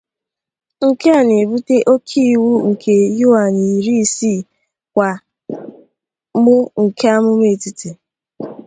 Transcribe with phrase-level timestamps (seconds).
[0.87, 4.45] Nke a na-ebute oke iwu nke yuan iri isii
[4.93, 5.09] kwa
[6.43, 7.89] mu nke amụma etiti.